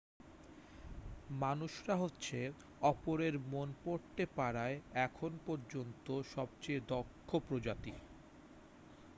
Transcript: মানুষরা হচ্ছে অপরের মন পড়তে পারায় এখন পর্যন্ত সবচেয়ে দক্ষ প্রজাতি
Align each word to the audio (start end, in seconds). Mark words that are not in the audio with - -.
মানুষরা 1.41 1.95
হচ্ছে 1.95 2.37
অপরের 2.83 3.35
মন 3.51 3.67
পড়তে 3.83 4.23
পারায় 4.37 4.75
এখন 5.05 5.31
পর্যন্ত 5.45 6.05
সবচেয়ে 6.31 6.79
দক্ষ 6.87 7.29
প্রজাতি 7.47 7.93